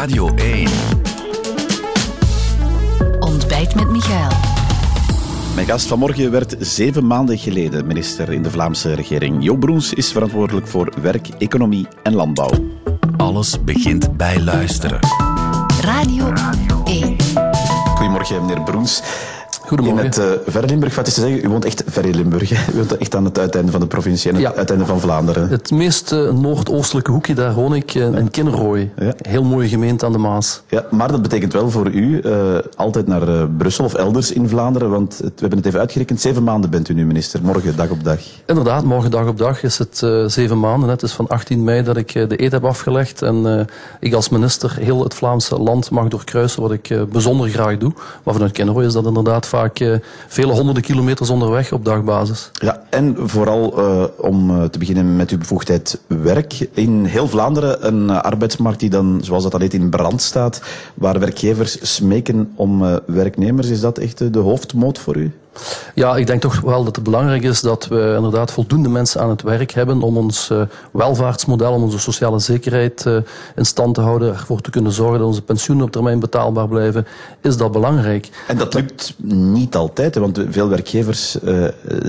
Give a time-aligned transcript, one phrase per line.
[0.00, 0.68] Radio 1.
[3.18, 4.30] Ontbijt met Michael.
[5.54, 9.44] Mijn gast vanmorgen werd zeven maanden geleden minister in de Vlaamse regering.
[9.44, 12.50] Jo Broens is verantwoordelijk voor werk, economie en landbouw.
[13.16, 14.98] Alles begint bij luisteren.
[15.80, 16.32] Radio
[16.84, 17.16] 1.
[17.94, 19.02] Goedemorgen, meneer Broens.
[19.70, 20.04] Goedemorgen.
[20.04, 22.50] In het uh, verre Limburg, wat is te zeggen, u woont echt ver in Limburg.
[22.74, 24.54] U woont echt aan het uiteinde van de provincie en het Ja.
[24.54, 25.48] uiteinde van Vlaanderen.
[25.48, 28.90] Het meest eh, noordoostelijke hoekje, daar woon ik, eh, in Kinnerooy.
[28.98, 29.12] Ja.
[29.28, 30.62] Heel mooie gemeente aan de Maas.
[30.68, 32.22] Ja, maar dat betekent wel voor u
[32.76, 36.20] altijd naar Brussel of elders in Vlaanderen, want het- we hebben het even uitgerekend.
[36.20, 38.18] Zeven maanden bent u nu minister, morgen dag op dag.
[38.46, 40.86] Inderdaad, morgen dag op dag is het zeven maanden.
[40.88, 40.94] hè.
[40.94, 43.22] Het is van 18 mei dat ik de eed heb afgelegd.
[43.22, 43.66] En
[44.00, 47.92] ik als minister heel het Vlaamse land mag doorkruisen, wat ik bijzonder graag doe.
[48.24, 49.94] Maar vanuit Kinnerooy is dat inderdaad vaak eh,
[50.26, 52.50] vele honderden kilometers onderweg op dagbasis.
[52.52, 56.68] Ja, en vooral eh, om eh, te beginnen met uw bevoegdheid werk.
[56.72, 60.62] In heel Vlaanderen een arbeidsmarkt die dan, zoals dat al heet, in brand staat,
[60.94, 63.68] waar werkgevers smeken om werknemers.
[63.68, 65.32] Is dat echt de hoofdmoot voor u?
[65.94, 69.30] Ja, ik denk toch wel dat het belangrijk is dat we inderdaad voldoende mensen aan
[69.30, 73.16] het werk hebben om ons eh, welvaartsmodel, om onze sociale zekerheid eh,
[73.56, 77.06] in stand te houden, ervoor te kunnen zorgen dat onze pensioenen op termijn betaalbaar blijven,
[77.40, 78.28] is dat belangrijk.
[78.48, 81.64] En dat lukt niet altijd, want veel werkgevers eh,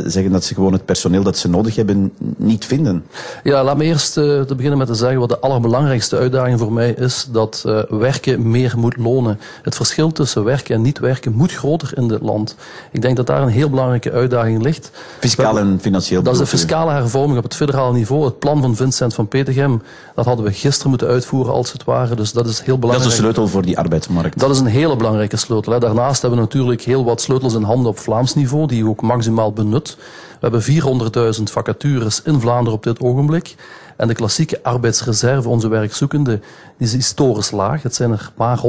[0.05, 3.05] zeggen dat ze gewoon het personeel dat ze nodig hebben niet vinden.
[3.43, 6.91] Ja, laat me eerst te beginnen met te zeggen wat de allerbelangrijkste uitdaging voor mij
[6.91, 9.39] is, dat werken meer moet lonen.
[9.61, 12.55] Het verschil tussen werken en niet werken moet groter in dit land.
[12.91, 14.91] Ik denk dat daar een heel belangrijke uitdaging ligt.
[15.19, 16.23] Fiscaal en financieel.
[16.23, 18.25] Dat is de fiscale hervorming op het federale niveau.
[18.25, 19.81] Het plan van Vincent van Petegem,
[20.15, 22.15] dat hadden we gisteren moeten uitvoeren als het ware.
[22.15, 23.09] Dus dat is heel Dat is belangrijk.
[23.09, 24.39] de sleutel voor die arbeidsmarkt.
[24.39, 25.73] Dat is een hele belangrijke sleutel.
[25.73, 25.79] Hè.
[25.79, 29.01] Daarnaast hebben we natuurlijk heel wat sleutels in handen op Vlaams niveau, die je ook
[29.01, 29.97] maximaal benut.
[30.41, 33.55] We hebben 400.000 vacatures in Vlaanderen op dit ogenblik.
[33.97, 36.43] En de klassieke arbeidsreserve, onze werkzoekenden,
[36.77, 37.83] die is historisch laag.
[37.83, 38.61] Het zijn er maar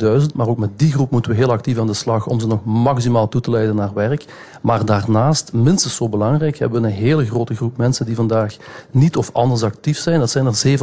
[0.00, 0.26] 180.000.
[0.34, 2.64] Maar ook met die groep moeten we heel actief aan de slag om ze nog
[2.64, 4.24] maximaal toe te leiden naar werk.
[4.62, 8.56] Maar daarnaast, minstens zo belangrijk, hebben we een hele grote groep mensen die vandaag
[8.90, 10.18] niet of anders actief zijn.
[10.18, 10.78] Dat zijn er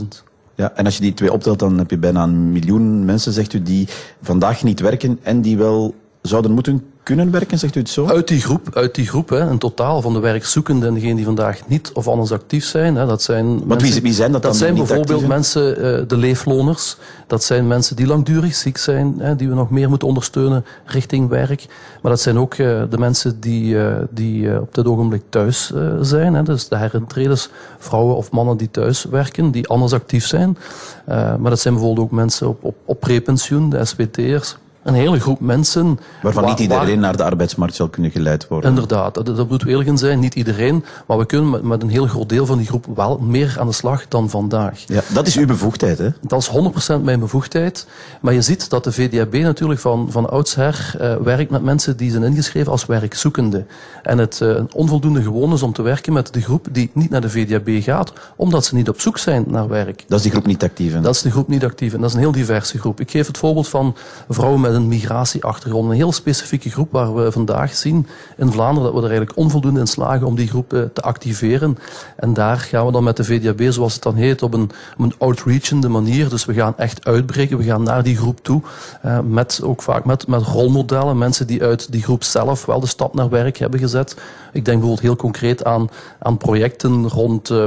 [0.00, 0.06] 700.000.
[0.54, 3.52] Ja, en als je die twee optelt, dan heb je bijna een miljoen mensen, zegt
[3.52, 3.88] u, die
[4.22, 8.06] vandaag niet werken en die wel zouden moeten kunnen werken, zegt u het zo?
[8.06, 11.24] Uit die groep, uit die groep hè, een totaal van de werkzoekenden en degenen die
[11.24, 12.94] vandaag niet of anders actief zijn.
[12.96, 14.60] Hè, dat zijn Want wie, wie zijn dat, dat dan?
[14.60, 16.96] zijn die niet bijvoorbeeld mensen, eh, de leefloners.
[17.26, 21.28] Dat zijn mensen die langdurig ziek zijn, hè, die we nog meer moeten ondersteunen richting
[21.28, 21.66] werk.
[22.02, 25.72] Maar dat zijn ook eh, de mensen die, eh, die eh, op dit ogenblik thuis
[25.72, 26.34] eh, zijn.
[26.34, 30.58] Hè, dus de herintreders, vrouwen of mannen die thuis werken, die anders actief zijn.
[31.06, 34.56] Eh, maar dat zijn bijvoorbeeld ook mensen op, op, op prepensioen, de SWT'ers.
[34.82, 35.98] Een hele groep mensen.
[36.22, 38.70] Waarvan waar- niet iedereen waar- naar de arbeidsmarkt zal kunnen geleid worden.
[38.70, 40.18] Inderdaad, dat, we eerlijk in zijn.
[40.18, 43.18] Niet iedereen, maar we kunnen met, met een heel groot deel van die groep wel
[43.18, 44.82] meer aan de slag dan vandaag.
[44.86, 46.08] Ja, dat is uw bevoegdheid, hè?
[46.20, 47.86] Dat is 100% mijn bevoegdheid.
[48.20, 52.10] Maar je ziet dat de VDAB natuurlijk van, van oudsher eh, werkt met mensen die
[52.10, 53.64] zijn ingeschreven als werkzoekende.
[54.02, 57.20] En het eh, onvoldoende gewoon is om te werken met de groep die niet naar
[57.20, 60.04] de VDAB gaat, omdat ze niet op zoek zijn naar werk.
[60.08, 60.92] Dat is die groep niet actief.
[60.92, 61.00] hè?
[61.00, 63.00] Dat is de groep niet actief en dat is een heel diverse groep.
[63.00, 63.96] Ik geef het voorbeeld van
[64.28, 65.90] vrouwen met een migratieachtergrond.
[65.90, 69.80] Een heel specifieke groep waar we vandaag zien in Vlaanderen dat we er eigenlijk onvoldoende
[69.80, 71.78] in slagen om die groep eh, te activeren.
[72.16, 75.14] En daar gaan we dan met de VDAB, zoals het dan heet, op een, een
[75.18, 76.28] outreachende manier.
[76.28, 78.62] Dus we gaan echt uitbreken, we gaan naar die groep toe.
[79.02, 82.86] eh, met, ook vaak met, met rolmodellen, mensen die uit die groep zelf wel de
[82.86, 84.16] stap naar werk hebben gezet.
[84.52, 85.88] Ik denk bijvoorbeeld heel concreet aan,
[86.18, 87.50] aan projecten rond...
[87.50, 87.64] eh,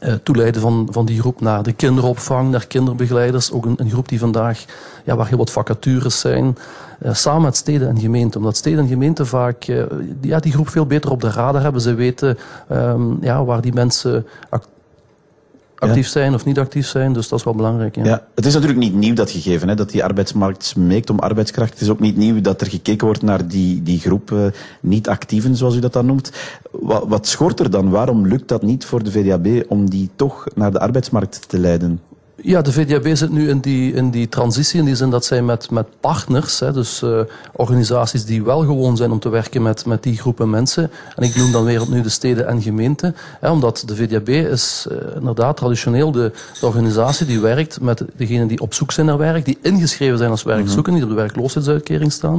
[0.00, 3.52] eh, toeleiden van, van die groep naar de kinderopvang, naar kinderbegeleiders.
[3.52, 4.64] Ook een, een groep die vandaag,
[5.04, 6.56] ja, waar heel wat vacatures zijn.
[7.00, 8.40] eh, samen met steden en gemeenten.
[8.40, 9.82] Omdat steden en gemeenten vaak eh,
[10.20, 11.80] die- ja, die groep veel beter op de radar hebben.
[11.80, 14.66] Ze weten ehm, ja, waar die mensen ac-
[15.78, 17.12] actief zijn of niet actief zijn.
[17.12, 17.96] Dus dat is wel belangrijk.
[17.96, 18.04] Ja.
[18.04, 21.72] Ja, het is natuurlijk niet nieuw dat gegeven, hè, dat die arbeidsmarkt smeekt om arbeidskracht.
[21.72, 24.46] Het is ook niet nieuw dat er gekeken wordt naar die, die groep eh,
[24.80, 26.32] niet-actieven, zoals u dat dan noemt.
[26.70, 27.90] Wat, wat schort er dan?
[27.90, 32.00] Waarom lukt dat niet voor de VDAB om die toch naar de arbeidsmarkt te leiden?
[32.42, 35.42] Ja, de VDAB zit nu in die, in die transitie, in die zin dat zij
[35.42, 37.20] met, met partners, hè, dus eh,
[37.52, 41.36] organisaties die wel gewoon zijn om te werken met, met die groepen mensen, en ik
[41.36, 45.56] noem dan weer opnieuw de steden en gemeenten, hè, omdat de VDAB is eh, inderdaad
[45.56, 49.58] traditioneel de, de organisatie die werkt met degenen die op zoek zijn naar werk, die
[49.62, 52.38] ingeschreven zijn als werkzoekenden, die op de werkloosheidsuitkering staan.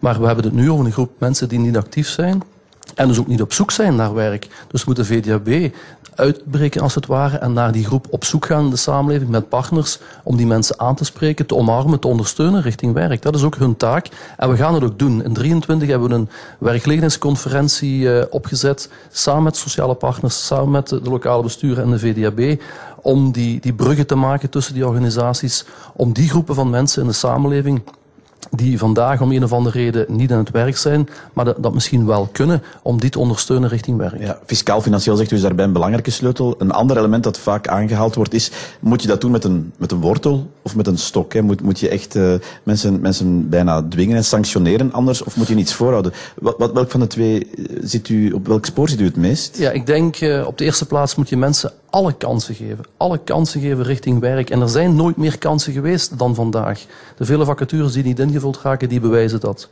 [0.00, 2.42] Maar we hebben het nu over een groep mensen die niet actief zijn,
[2.94, 4.48] en dus ook niet op zoek zijn naar werk.
[4.68, 5.72] Dus moet de VDAB
[6.20, 9.48] uitbreken als het ware en naar die groep op zoek gaan in de samenleving met
[9.48, 13.22] partners om die mensen aan te spreken, te omarmen, te ondersteunen richting werk.
[13.22, 15.24] Dat is ook hun taak en we gaan het ook doen.
[15.24, 16.28] In 23 hebben we een
[16.58, 22.60] werkgelegenheidsconferentie uh, opgezet samen met sociale partners, samen met de lokale besturen en de VDAB
[23.02, 25.64] om die, die bruggen te maken tussen die organisaties,
[25.94, 27.82] om die groepen van mensen in de samenleving
[28.50, 31.74] die vandaag om een of andere reden niet aan het werk zijn, maar dat, dat
[31.74, 34.20] misschien wel kunnen, om die te ondersteunen richting werk.
[34.20, 36.54] Ja, fiscaal-financieel zegt u is daarbij een belangrijke sleutel.
[36.58, 38.50] Een ander element dat vaak aangehaald wordt is,
[38.80, 41.32] moet je dat doen met een, met een wortel of met een stok?
[41.32, 41.42] Hè?
[41.42, 45.54] Moet, moet je echt uh, mensen, mensen bijna dwingen en sanctioneren anders, of moet je
[45.54, 46.12] niets voorhouden?
[46.40, 49.16] Wat, wat, welk van de twee eh, zit u, op welk spoor zit u het
[49.16, 49.58] meest?
[49.58, 52.84] Ja, ik denk uh, op de eerste plaats moet je mensen alle kansen geven.
[52.96, 54.50] Alle kansen geven richting werk.
[54.50, 56.84] En er zijn nooit meer kansen geweest dan vandaag.
[57.16, 59.68] De vele vacatures die niet ingevuld raken, die bewijzen dat.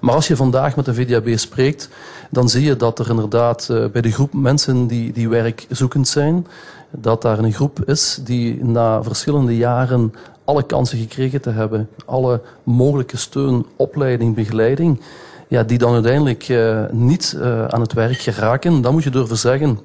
[0.00, 1.88] Maar als je vandaag met de VDAB spreekt,
[2.30, 6.46] dan zie je dat er inderdaad uh, bij de groep mensen die, die werkzoekend zijn,
[6.90, 10.12] dat daar een groep is die na verschillende jaren
[10.44, 15.00] alle kansen gekregen te hebben, alle mogelijke steun, opleiding, begeleiding,
[15.48, 18.80] ja, die dan uiteindelijk uh, niet uh, aan het werk geraken.
[18.80, 19.78] Dan moet je durven zeggen,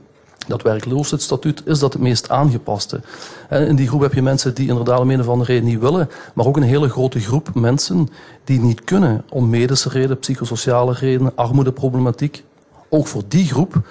[0.48, 3.02] dat werkloosheidsstatuut is dat het meest aangepaste.
[3.50, 6.10] In die groep heb je mensen die inderdaad om een of andere reden niet willen,
[6.34, 8.08] maar ook een hele grote groep mensen
[8.44, 12.44] die niet kunnen om medische redenen, psychosociale redenen, armoedeproblematiek.
[12.90, 13.82] Ook voor die groep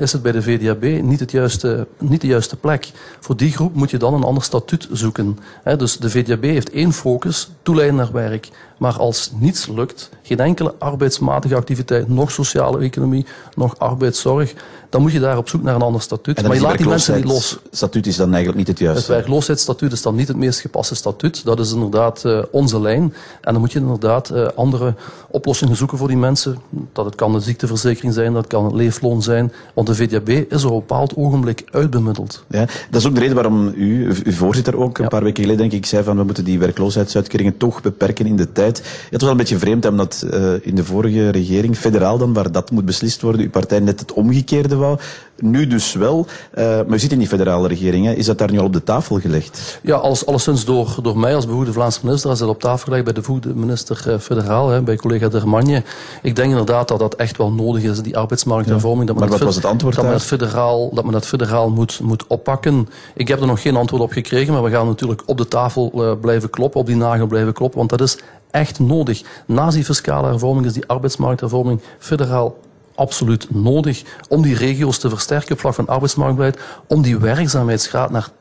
[0.00, 2.90] is het bij de VDAB niet, het juiste, niet de juiste plek.
[3.20, 5.38] Voor die groep moet je dan een ander statuut zoeken.
[5.76, 8.48] dus de VDAB heeft één focus, toeleiden naar werk.
[8.78, 14.54] Maar als niets lukt, geen enkele arbeidsmatige activiteit, nog sociale economie, nog arbeidszorg,
[14.90, 16.42] dan moet je daar op zoek naar een ander statuut.
[16.42, 17.50] Maar je laat die mensen niet los.
[17.50, 19.12] Het statuut is dan eigenlijk niet het juiste.
[19.12, 21.44] Het werkloosheidsstatuut is dan niet het meest gepaste statuut.
[21.44, 23.02] Dat is inderdaad uh, onze lijn.
[23.40, 24.94] En dan moet je inderdaad uh, andere
[25.28, 26.58] oplossingen zoeken voor die mensen.
[26.92, 29.52] Dat het kan een ziekteverzekering zijn, dat kan een leefloon zijn.
[29.74, 32.44] Want de VDAB is op een bepaald ogenblik uitbemiddeld.
[32.48, 35.10] Ja, dat is ook de reden waarom u, uw voorzitter ook, een ja.
[35.10, 38.52] paar weken geleden denk ik, zei van we moeten die werkloosheidsuitkeringen toch beperken in de
[38.52, 38.78] tijd.
[38.78, 42.52] Het was wel een beetje vreemd omdat uh, in de vorige regering, federaal dan, waar
[42.52, 44.98] dat moet beslist worden, uw partij net het omgekeerde wou.
[45.40, 46.26] Nu dus wel.
[46.54, 48.06] Uh, maar u zit in die federale regering.
[48.06, 48.12] Hè.
[48.12, 49.78] Is dat daar nu al op de tafel gelegd?
[49.82, 52.30] Ja, alles, alleszins door, door mij als bevoegde Vlaamse minister.
[52.30, 55.82] Is dat op tafel gelegd bij de bevoegde minister uh, federaal, hè, bij collega Dermagne.
[56.22, 59.08] Ik denk inderdaad dat dat echt wel nodig is, die arbeidsmarkthervorming.
[59.08, 60.12] Ja, maar wat was het antwoord dat daar?
[60.12, 62.88] Men het federaal, dat men dat federaal moet, moet oppakken.
[63.14, 65.92] Ik heb er nog geen antwoord op gekregen, maar we gaan natuurlijk op de tafel
[65.94, 68.18] uh, blijven kloppen, op die nagel blijven kloppen, want dat is
[68.50, 69.22] echt nodig.
[69.46, 72.56] Naast die fiscale hervorming is die arbeidsmarkthervorming federaal
[73.00, 78.28] absoluut nodig om die regio's te versterken op vlak van arbeidsmarktbeleid, om die werkzaamheidsgraad naar
[78.30, 78.32] 80%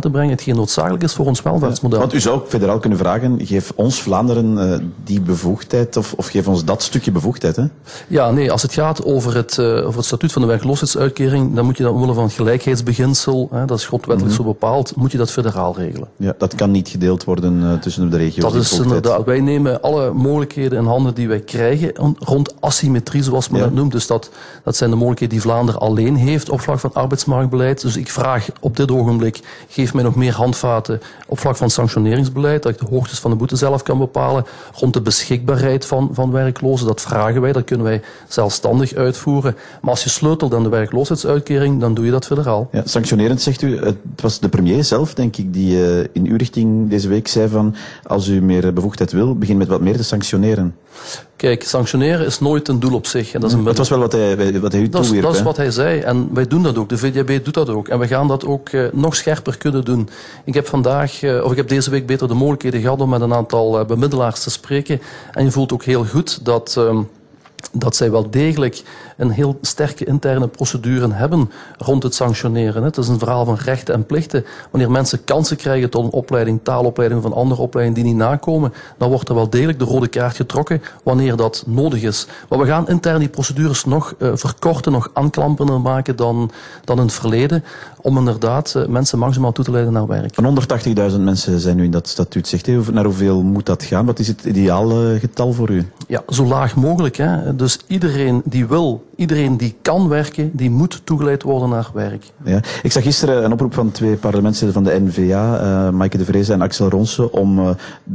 [0.00, 1.98] te brengen, hetgeen noodzakelijk is voor ons welvaartsmodel.
[1.98, 6.28] Want u zou ook federaal kunnen vragen, geef ons Vlaanderen uh, die bevoegdheid of, of,
[6.28, 7.56] geef ons dat stukje bevoegdheid.
[7.56, 7.64] Hè?
[8.08, 11.64] Ja, nee, als het gaat over het, uh, over het statuut van de werkloosheidsuitkering, dan
[11.64, 14.46] moet je dat omwille van het gelijkheidsbeginsel, hè, dat is grondwettelijk mm -hmm.
[14.46, 16.08] zo bepaald, moet je dat federaal regelen.
[16.16, 18.52] Ja, dat kan niet gedeeld worden uh, tussen de regio's.
[18.52, 23.48] Dat is inderdaad, wij nemen alle mogelijkheden in handen die wij krijgen rond asymmetrie, zoals
[23.48, 23.68] men ja.
[23.86, 24.30] Dus dat,
[24.64, 27.80] dat zijn de mogelijkheden die Vlaanderen alleen heeft op vlak van arbeidsmarktbeleid.
[27.80, 32.62] Dus ik vraag op dit ogenblik, geef mij nog meer handvaten op vlak van sanctioneringsbeleid,
[32.62, 34.44] dat ik de hoogtes van de boete zelf kan bepalen.
[34.74, 39.56] Rond de beschikbaarheid van, van werklozen, dat vragen wij, dat kunnen wij zelfstandig uitvoeren.
[39.80, 42.68] Maar als je sleutelt aan de werkloosheidsuitkering, dan doe je dat federaal.
[42.72, 46.36] Ja, sanctionerend zegt u, het was de premier zelf, denk ik, die uh, in uw
[46.36, 50.04] richting deze week zei van, als u meer bevoegdheid wil, begin met wat meer te
[50.04, 50.74] sanctioneren.
[51.36, 53.32] Kijk, sanctioneren is nooit een doel op zich.
[53.32, 55.14] En dat is een dat was wel wat hij, wat hij dat toewierp.
[55.14, 56.00] Is, dat is wat hij zei.
[56.00, 56.88] En wij doen dat ook.
[56.88, 57.88] De VDB doet dat ook.
[57.88, 60.08] En we gaan dat ook uh, nog scherper kunnen doen.
[60.44, 63.20] Ik heb vandaag, uh, of ik heb deze week beter de mogelijkheden gehad om met
[63.20, 65.00] een aantal uh, bemiddelaars te spreken.
[65.32, 66.74] En je voelt ook heel goed dat...
[66.78, 66.98] Uh,
[67.72, 68.82] dat zij wel degelijk
[69.16, 72.82] een heel sterke interne procedure hebben rond het sanctioneren.
[72.82, 74.44] Het is een verhaal van rechten en plichten.
[74.70, 78.72] Wanneer mensen kansen krijgen tot een opleiding, taalopleiding of een andere opleiding die niet nakomen,
[78.98, 82.26] dan wordt er wel degelijk de rode kaart getrokken wanneer dat nodig is.
[82.48, 86.50] Maar we gaan intern die procedures nog uh, verkorten, nog aanklampender maken dan,
[86.84, 87.64] dan in het verleden,
[88.02, 90.34] om inderdaad uh, mensen maximaal toe te leiden naar werk.
[90.34, 90.58] Van
[91.12, 92.48] 180.000 mensen zijn nu in dat statuut.
[92.48, 94.06] Zegt u, naar hoeveel moet dat gaan?
[94.06, 95.86] Wat is het ideale getal voor u?
[96.08, 97.16] Ja, zo laag mogelijk.
[97.16, 97.56] Hè.
[97.56, 102.24] Dus iedereen die wil, iedereen die kan werken, die moet toegeleid worden naar werk.
[102.44, 102.60] Ja.
[102.82, 106.52] Ik zag gisteren een oproep van twee parlementsleden van de NVA, uh, Maaike de Vreese
[106.52, 107.70] en Axel Ronsen, om uh,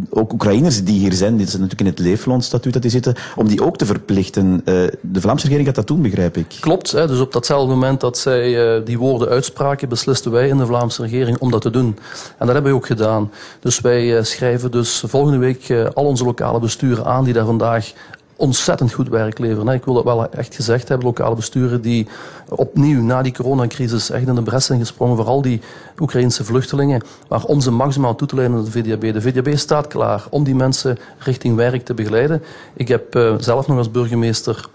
[0.09, 3.47] ook Oekraïners die hier zijn, dit is natuurlijk in het leefloonstatuut dat die zitten, om
[3.47, 4.53] die ook te verplichten.
[4.53, 4.61] Uh,
[5.01, 6.57] de Vlaamse regering gaat dat doen, begrijp ik.
[6.59, 10.65] Klopt, hè, dus op datzelfde moment dat zij die woorden uitspraken, beslisten wij in de
[10.65, 11.97] Vlaamse regering om dat te doen.
[12.37, 13.31] En dat hebben we ook gedaan.
[13.59, 17.93] Dus wij schrijven dus volgende week al onze lokale besturen aan die daar vandaag
[18.35, 19.73] ontzettend goed werk leveren.
[19.73, 21.07] Ik wil dat wel echt gezegd hebben.
[21.07, 22.07] Lokale besturen die
[22.49, 25.61] opnieuw na die coronacrisis echt in de bres zijn gesprongen voor al die
[25.99, 27.01] Oekraïnse vluchtelingen.
[27.29, 29.13] Maar om ze maximaal toe te leiden naar de VDAB.
[29.13, 32.43] De VDAB staat klaar om die mensen richting werk te begeleiden.
[32.73, 34.65] Ik heb uh, zelf nog als burgemeester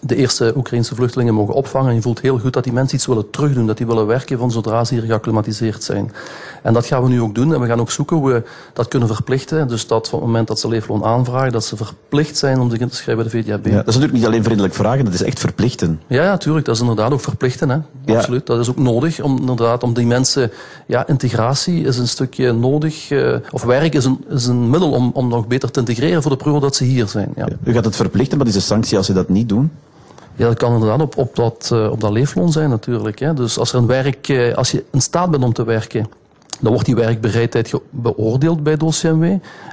[0.00, 1.88] de eerste Oekraïnse vluchtelingen mogen opvangen.
[1.88, 4.38] En je voelt heel goed dat die mensen iets willen terugdoen, dat die willen werken
[4.38, 6.12] van zodra ze hier geacclimatiseerd zijn.
[6.62, 7.54] En dat gaan we nu ook doen.
[7.54, 8.42] En we gaan ook zoeken hoe we
[8.72, 9.68] dat kunnen verplichten.
[9.68, 12.78] Dus dat van het moment dat ze leefloon aanvragen, dat ze verplicht zijn om zich
[12.78, 13.66] in te schrijven bij de VDAB.
[13.66, 16.00] Ja, dat is natuurlijk niet alleen vriendelijk vragen, dat is echt verplichten.
[16.06, 16.66] Ja, ja tuurlijk.
[16.66, 17.68] Dat is inderdaad ook verplichten.
[17.68, 17.78] Hè.
[18.04, 18.16] Ja.
[18.16, 18.46] Absoluut.
[18.46, 19.20] Dat is ook nodig.
[19.20, 20.50] Om, inderdaad, om die mensen...
[20.86, 23.10] Ja, integratie is een stukje nodig.
[23.10, 26.30] Uh, of werk is een, is een middel om, om nog beter te integreren voor
[26.30, 27.32] de proeven dat ze hier zijn.
[27.36, 27.48] Ja.
[27.64, 29.70] U gaat het verplichten, maar is de sanctie als ze dat niet doen?
[30.40, 33.18] Ja, dat kan inderdaad op, op, dat, uh, op dat leefloon zijn natuurlijk.
[33.18, 33.34] Hè.
[33.34, 36.10] Dus als er een werk, uh, als je in staat bent om te werken,
[36.60, 39.24] dan wordt die werkbereidheid beoordeeld bij het OCMW.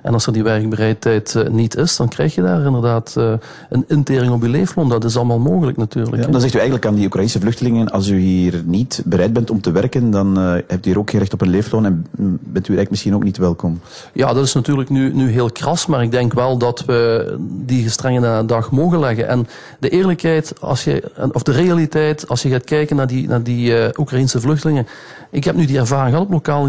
[0.04, 3.34] En als er die werkbereidheid uh, niet is, dan krijg je daar inderdaad uh,
[3.70, 4.90] een intering op je leefloon.
[4.90, 6.24] Dat is allemaal mogelijk natuurlijk.
[6.24, 9.50] Ja, dan zegt u eigenlijk aan die Oekraïnse vluchtelingen, als u hier niet bereid bent
[9.50, 12.06] om te werken, dan uh, hebt u hier ook geen recht op een leefloon en
[12.12, 13.80] bent u eigenlijk misschien ook niet welkom.
[14.14, 17.84] Ja, dat is natuurlijk nu, nu heel kras, maar ik denk wel dat we die
[17.84, 19.28] gestrengen aan de dag mogen leggen.
[19.28, 19.48] En
[19.80, 24.00] de eerlijkheid, als je, of de realiteit, als je gaat kijken naar die, naar die
[24.00, 24.88] Oekraïnse vluchtelingen,
[25.30, 26.66] ik heb nu die ervaring gehad op lokaal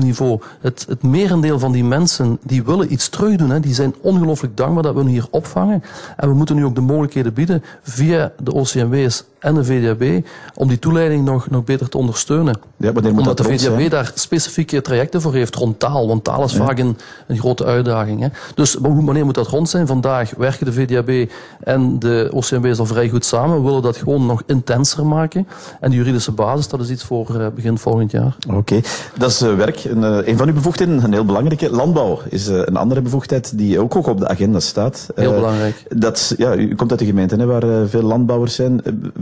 [0.60, 3.50] Het, het merendeel van die mensen die willen iets terugdoen.
[3.50, 3.60] Hè.
[3.60, 5.82] Die zijn ongelooflijk dankbaar dat we hen hier opvangen.
[6.16, 10.68] En we moeten nu ook de mogelijkheden bieden via de OCMW's en de VDAB om
[10.68, 12.58] die toeleiding nog, nog beter te ondersteunen.
[12.76, 16.08] Ja, Omdat de VDAB daar specifieke trajecten voor heeft rond taal.
[16.08, 16.64] Want taal is ja.
[16.64, 18.20] vaak een, een, grote uitdaging.
[18.20, 18.28] Hè.
[18.54, 19.86] Dus wanneer moet dat rond zijn?
[19.86, 21.30] Vandaag werken de VDAB
[21.60, 23.56] en de OCMW's al vrij goed samen.
[23.56, 25.48] We willen dat gewoon nog intenser maken.
[25.80, 28.36] En de juridische basis, dat is iets voor uh, begin volgend jaar.
[28.48, 28.84] Oké, okay.
[29.18, 29.84] dat is uh, werk.
[29.84, 31.70] Een, uh, een van uw bevoegdheden, een heel belangrijke.
[31.70, 35.08] Landbouw is een andere bevoegdheid die ook hoog op de agenda staat.
[35.14, 35.84] Heel belangrijk.
[35.88, 38.80] Dat, ja, u komt uit de gemeente hè, waar veel landbouwers zijn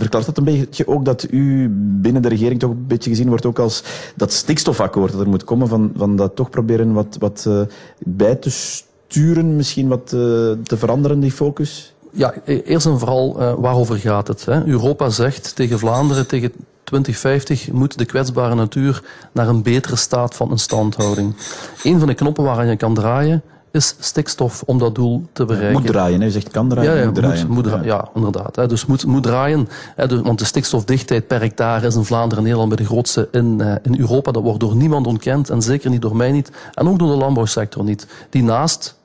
[0.08, 1.68] verklaart dat een beetje ook dat u
[2.00, 3.82] binnen de regering toch een beetje gezien wordt ook als
[4.16, 7.60] dat stikstofakkoord dat er moet komen, van, van dat toch proberen wat, wat uh,
[7.98, 10.20] bij te sturen, misschien wat uh,
[10.62, 11.94] te veranderen, die focus?
[12.12, 14.44] Ja, e-, eerst en vooral, uh, waarover gaat het?
[14.44, 14.66] Hè?
[14.66, 16.52] Europa zegt tegen Vlaanderen, tegen
[16.84, 21.34] 2050 moet de kwetsbare natuur naar een betere staat van instandhouding.
[21.82, 23.42] Een van de knoppen waaraan je kan draaien
[23.76, 25.72] is stikstof om dat doel te bereiken.
[25.72, 26.26] Moet draaien, hè?
[26.26, 27.46] je zegt kan draaien, ja, ja, moet draaien.
[27.46, 27.80] Moet, moet ja.
[27.84, 28.08] ja.
[28.14, 28.56] inderdaad.
[28.56, 28.66] Hè.
[28.66, 29.68] Dus moet, moet draaien.
[29.96, 33.28] Hè, dus, want de stikstofdichtheid per hectare is in Vlaanderen en Nederland bij de grootste
[33.30, 34.32] in, uh, in Europa.
[34.32, 36.50] Dat wordt door niemand ontkend en zeker niet door mij niet.
[36.74, 38.06] En ook door de landbouwsector niet.
[38.30, 38.96] Die naast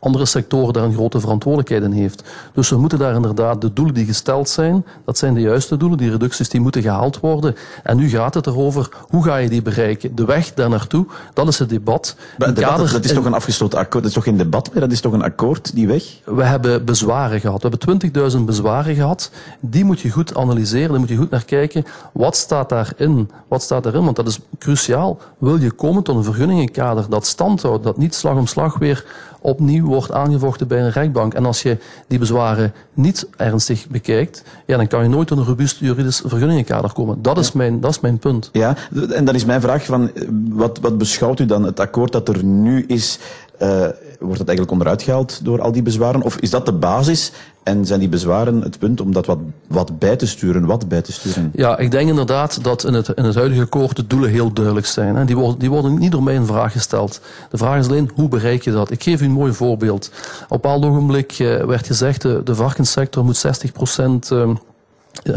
[0.00, 2.22] andere sectoren daar een grote verantwoordelijkheid in heeft.
[2.52, 5.98] Dus we moeten daar inderdaad de doelen die gesteld zijn, dat zijn de juiste doelen,
[5.98, 7.56] die reducties die moeten gehaald worden.
[7.82, 10.14] En nu gaat het erover, hoe ga je die bereiken?
[10.14, 12.16] De weg daar naartoe, dat is het debat.
[12.38, 14.80] Maar debat kader, dat is toch een afgesloten akkoord, dat is toch geen debat meer,
[14.80, 16.04] dat is toch een akkoord, die weg?
[16.24, 19.30] We hebben bezwaren gehad, we hebben 20.000 bezwaren gehad.
[19.60, 21.84] Die moet je goed analyseren, daar moet je goed naar kijken.
[22.12, 23.30] Wat staat daarin?
[23.48, 24.04] Wat staat daarin?
[24.04, 25.18] Want dat is cruciaal.
[25.38, 29.04] Wil je komen tot een vergunningenkader dat standhoudt, dat niet slag om slag weer
[29.40, 31.34] opnieuw wordt aangevochten bij een rechtbank.
[31.34, 35.44] En als je die bezwaren niet ernstig bekijkt, ja, dan kan je nooit tot een
[35.44, 37.22] robuust juridisch vergunningenkader komen.
[37.22, 38.48] Dat is, mijn, dat is mijn punt.
[38.52, 38.76] Ja,
[39.10, 40.10] en dan is mijn vraag van,
[40.48, 43.18] wat, wat beschouwt u dan het akkoord dat er nu is
[43.62, 43.86] uh,
[44.20, 46.22] wordt dat eigenlijk onderuit gehaald door al die bezwaren?
[46.22, 49.98] Of is dat de basis en zijn die bezwaren het punt om dat wat, wat
[49.98, 50.66] bij te sturen?
[50.66, 51.50] Wat bij te sturen?
[51.54, 54.86] Ja, ik denk inderdaad dat in het, in het huidige akkoord de doelen heel duidelijk
[54.86, 55.16] zijn.
[55.16, 55.24] Hè.
[55.24, 57.20] Die, worden, die worden niet door mij in vraag gesteld.
[57.50, 58.90] De vraag is alleen, hoe bereik je dat?
[58.90, 60.10] Ik geef u een mooi voorbeeld.
[60.14, 64.30] Op een bepaald ogenblik uh, werd gezegd, de, de varkenssector moet 60 procent...
[64.30, 64.50] Uh,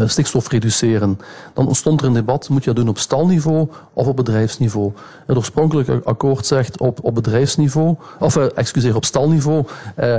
[0.06, 1.18] stikstof reduceren.
[1.54, 4.92] Dan ontstond er een debat, moet je dat doen op stalniveau of op bedrijfsniveau?
[5.26, 9.66] Het oorspronkelijke akkoord zegt op, op bedrijfsniveau, of excuseer, op stalniveau.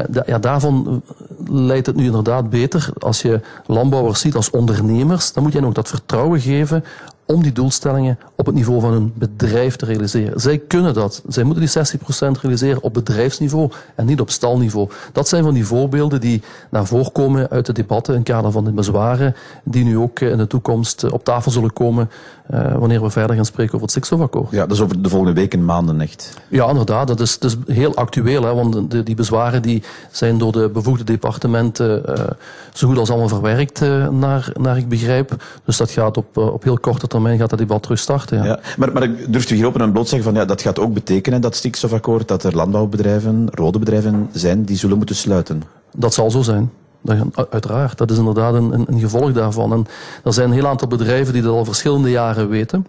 [0.09, 1.01] Da, ja, daarvan
[1.49, 2.89] leidt het nu inderdaad beter.
[2.99, 6.83] Als je landbouwers ziet als ondernemers, dan moet je ook dat vertrouwen geven
[7.25, 10.39] om die doelstellingen op het niveau van hun bedrijf te realiseren.
[10.39, 11.23] Zij kunnen dat.
[11.27, 11.97] Zij moeten die
[12.37, 14.89] 60% realiseren op bedrijfsniveau en niet op stalniveau.
[15.11, 18.51] Dat zijn van die voorbeelden die naar voren komen uit de debatten in het kader
[18.51, 22.09] van de bezwaren, die nu ook in de toekomst op tafel zullen komen
[22.53, 24.51] uh, wanneer we verder gaan spreken over het stikstofakkoord.
[24.51, 26.33] Ja, dat is over de volgende weken, maanden echt.
[26.49, 27.07] Ja, inderdaad.
[27.07, 30.69] Dat is, dat is heel actueel, hè, want de, die bezwaren die zijn door de
[30.69, 32.25] bevoegde departementen uh,
[32.73, 35.35] zo goed als allemaal verwerkt, uh, naar, naar ik begrijp.
[35.65, 38.37] Dus dat gaat op, op heel korte termijn gaat dat debat terug starten.
[38.37, 38.45] Ja.
[38.45, 40.93] ja maar, maar durft u hier open en bloot zeggen van ja, dat gaat ook
[40.93, 45.63] betekenen, dat stikstofakkoord, dat er landbouwbedrijven, rode bedrijven zijn, die zullen moeten sluiten?
[45.95, 46.71] Dat zal zo zijn.
[47.01, 49.71] Dat, uiteraard, dat is inderdaad een, een, een, gevolg daarvan.
[49.73, 49.85] En
[50.23, 52.85] er zijn een heel aantal bedrijven die dat al verschillende jaren weten.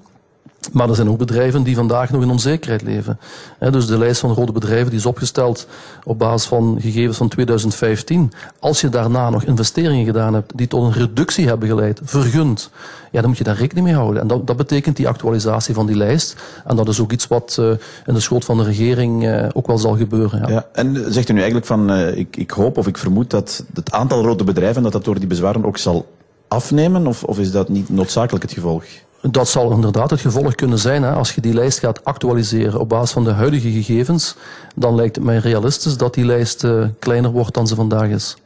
[0.73, 3.19] Maar er zijn ook bedrijven die vandaag nog in onzekerheid leven.
[3.59, 5.67] dus de lijst van rode bedrijven die is opgesteld
[6.05, 8.33] op basis van gegevens van 2015.
[8.59, 12.71] Als je daarna nog investeringen gedaan hebt die tot een reductie hebben geleid, vergund,
[13.11, 14.23] ja, dan moet je daar rekening mee houden.
[14.23, 16.37] En dat, dat betekent die actualisatie van die lijst.
[16.65, 17.71] En dat is ook iets wat uh,
[18.07, 20.41] in de schoot van de regering uh, ook wel zal gebeuren.
[20.41, 20.49] Ja.
[20.49, 23.93] ja en zegt u nu eigenlijk van, ik, ik hoop of ik vermoed dat het
[23.93, 26.07] aantal rode bedrijven, dat dat door die bezwaren ook zal
[26.49, 27.07] afnemen?
[27.07, 28.85] Of, of is dat niet noodzakelijk het gevolg?
[29.21, 31.03] Dat zal inderdaad het gevolg kunnen zijn.
[31.03, 31.13] Hè.
[31.13, 34.37] Als je die lijst gaat actualiseren op basis van de huidige gegevens,
[34.75, 38.37] dan lijkt het mij realistisch dat die lijst uh, kleiner wordt dan ze vandaag is.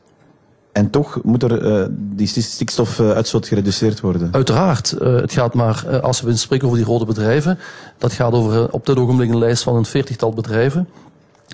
[0.73, 4.29] En toch moet er uh, die stikstofuitstoot gereduceerd worden?
[4.33, 4.97] Uiteraard.
[5.01, 7.59] Uh, het gaat maar, als we spreken over die rode bedrijven,
[7.99, 10.89] dat gaat over op dit ogenblik een lijst van een veertigtal bedrijven.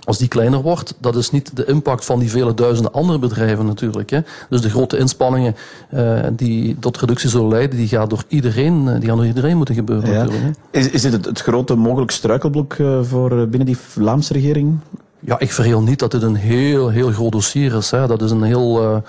[0.06, 3.66] Als die kleiner wordt, dat is niet de impact van die vele duizenden andere bedrijven
[3.66, 4.10] natuurlijk.
[4.10, 4.20] Hè.
[4.48, 5.56] Dus de grote inspanningen
[5.94, 9.56] uh, die tot reductie zullen leiden, die, gaat door iedereen, uh, die gaan door iedereen
[9.56, 10.24] moeten gebeuren ja.
[10.24, 10.56] natuurlijk.
[10.70, 10.78] Hè.
[10.78, 14.78] Is, is dit het, het grote mogelijk struikelblok uh, voor binnen die Vlaamse regering?
[15.20, 17.90] Ja, ik verheel niet dat dit een heel, heel groot dossier is.
[17.90, 18.06] Hè.
[18.06, 19.04] Dat is een heel ook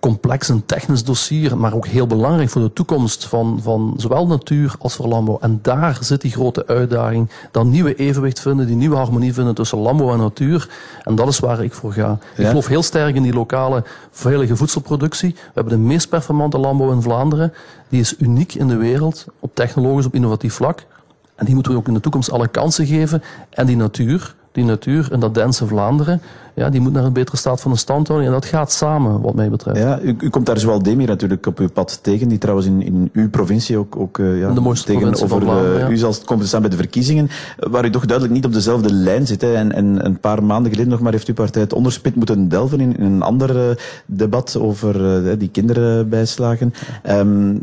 [0.00, 4.74] complex en technisch dossier, maar ook heel belangrijk voor de toekomst van, van zowel natuur
[4.78, 5.38] als voor landbouw.
[5.40, 7.30] En daar zit die grote uitdaging.
[7.50, 10.68] Dat nieuwe evenwicht vinden, die nieuwe harmonie vinden tussen landbouw en natuur.
[11.02, 12.18] En dat is waar ik voor ga.
[12.36, 15.34] Ik geloof heel sterk in die lokale veilige voedselproductie.
[15.34, 17.52] We hebben de meest performante landbouw in Vlaanderen.
[17.88, 20.86] Die is uniek in de wereld, op technologisch, op innovatief vlak.
[21.34, 23.22] En die moeten we ook in de toekomst alle kansen geven.
[23.50, 26.20] En die natuur, die natuur en dat dense Vlaanderen,
[26.54, 28.32] ja, die moet naar een betere staat van de standhouding.
[28.32, 29.78] En dat gaat samen, wat mij betreft.
[29.78, 32.82] Ja, u, u komt daar zowel Demir natuurlijk op uw pad tegen, die trouwens in,
[32.82, 35.88] in uw provincie ook, ook uh, ja, de mooiste tegenover uh, ja.
[35.88, 38.92] u zal komen te staan bij de verkiezingen, waar u toch duidelijk niet op dezelfde
[38.92, 39.40] lijn zit.
[39.40, 39.54] Hè.
[39.54, 42.80] En, en een paar maanden geleden nog maar heeft uw partij het onderspit moeten delven
[42.80, 46.74] in, in een ander uh, debat over die kinderbijslagen.
[47.10, 47.60] Um,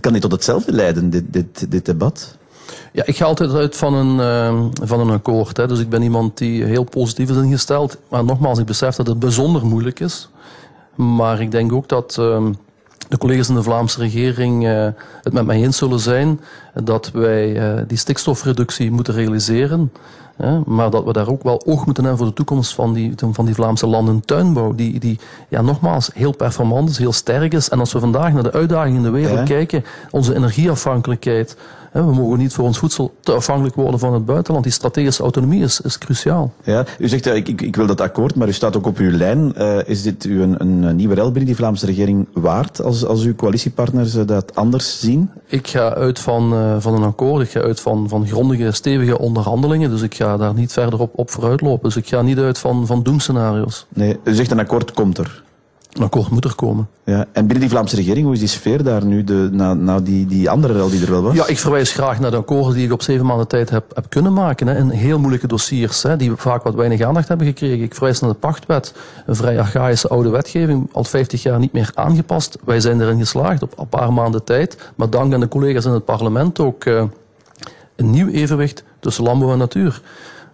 [0.00, 2.38] kan dit tot hetzelfde leiden, dit, dit, dit debat?
[2.92, 5.56] Ja, ik ga altijd uit van een, uh, van een akkoord.
[5.56, 5.66] Hè.
[5.66, 7.96] Dus ik ben iemand die heel positief is ingesteld.
[8.08, 10.28] Maar nogmaals, ik besef dat het bijzonder moeilijk is.
[10.94, 12.46] Maar ik denk ook dat uh,
[13.08, 14.88] de collega's in de Vlaamse regering uh,
[15.22, 16.40] het met mij eens zullen zijn
[16.84, 19.92] dat wij uh, die stikstofreductie moeten realiseren.
[20.64, 23.44] maar dat we daar ook wel oog moeten hebben voor de toekomst van die, van
[23.44, 24.74] die Vlaamse landentuinbouw.
[24.74, 27.68] Die, die ja, nogmaals heel performant is, heel sterk is.
[27.68, 29.44] En als we vandaag naar de uitdagingen in de wereld ja.
[29.44, 31.56] kijken, onze energieafhankelijkheid,
[31.92, 34.64] we mogen niet voor ons voedsel te afhankelijk worden van het buitenland.
[34.64, 36.52] Die strategische autonomie is, is cruciaal.
[36.62, 39.10] Ja, u zegt, ik, ik, ik wil dat akkoord, maar u staat ook op uw
[39.10, 39.52] lijn.
[39.58, 43.24] Uh, is dit u een, een nieuwe rel binnen die Vlaamse regering waard, als, als
[43.24, 45.30] uw coalitiepartners dat anders zien?
[45.46, 47.42] Ik ga uit van, uh, van een akkoord.
[47.42, 49.90] Ik ga uit van, van grondige, stevige onderhandelingen.
[49.90, 51.88] Dus ik ga daar niet verder op, op vooruitlopen.
[51.88, 53.86] Dus ik ga niet uit van, van doemscenario's.
[53.88, 55.42] Nee, u zegt een akkoord komt er.
[55.90, 56.88] Een akkoord moet er komen.
[57.04, 57.26] Ja.
[57.32, 60.26] En binnen die Vlaamse regering, hoe is die sfeer daar nu, de, na, na die,
[60.26, 61.34] die andere rel die er wel was?
[61.34, 64.06] Ja, ik verwijs graag naar de akkoorden die ik op zeven maanden tijd heb, heb
[64.08, 64.66] kunnen maken.
[64.66, 67.82] Hè, in heel moeilijke dossiers, hè, die vaak wat weinig aandacht hebben gekregen.
[67.82, 68.94] Ik verwijs naar de pachtwet,
[69.26, 72.58] een vrij archaïsche oude wetgeving, al 50 jaar niet meer aangepast.
[72.64, 75.92] Wij zijn erin geslaagd op een paar maanden tijd, maar dank aan de collega's in
[75.92, 77.02] het parlement ook uh,
[77.96, 80.00] een nieuw evenwicht tussen landbouw en natuur.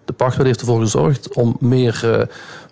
[0.07, 2.23] De pachtwet heeft ervoor gezorgd om meer uh,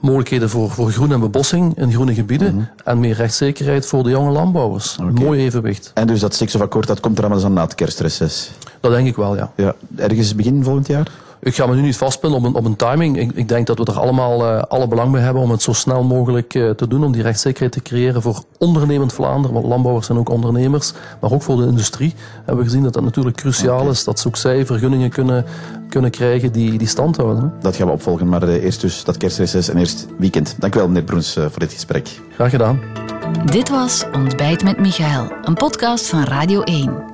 [0.01, 2.69] mogelijkheden voor, voor groen en bebossing in groene gebieden mm -hmm.
[2.85, 4.97] en meer rechtszekerheid voor de jonge landbouwers.
[5.01, 5.13] Okay.
[5.13, 5.91] Mooi evenwicht.
[5.95, 8.51] En dus dat stikstofakkoord dat komt er allemaal aan na het kerstreces?
[8.81, 9.53] Dat denk ik wel, ja.
[9.57, 9.75] ja.
[9.97, 11.11] Ergens begin volgend jaar?
[11.45, 13.19] Ik ga me nu niet vastpinnen op een, op een timing.
[13.19, 15.73] Ik, ik denk dat we er allemaal uh, alle belang bij hebben om het zo
[15.73, 17.05] snel mogelijk uh, te doen.
[17.05, 19.55] Om die rechtszekerheid te creëren voor ondernemend Vlaanderen.
[19.55, 20.93] Want landbouwers zijn ook ondernemers.
[21.21, 22.15] Maar ook voor de industrie.
[22.37, 23.91] Hebben we gezien dat dat natuurlijk cruciaal okay.
[23.91, 24.05] is.
[24.05, 25.45] Dat ze ook zij vergunningen kunnen,
[25.89, 27.43] kunnen krijgen die, die stand houden.
[27.43, 27.49] Hè.
[27.61, 28.29] Dat gaan we opvolgen.
[28.29, 30.57] Maar uh, eerst dus dat kerstreces en eerst weekend.
[30.59, 32.09] Dank u wel meneer Broens voor dit gesprek.
[32.35, 32.81] Graag gedaan.
[33.45, 35.33] Dit was Ontbijt met Michael.
[35.43, 37.14] Een podcast van Radio 1.